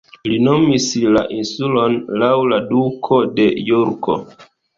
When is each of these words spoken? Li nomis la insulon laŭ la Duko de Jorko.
Li 0.29 0.37
nomis 0.45 0.87
la 1.17 1.21
insulon 1.35 1.99
laŭ 2.23 2.31
la 2.55 2.59
Duko 2.73 3.21
de 3.37 3.47
Jorko. 3.69 4.19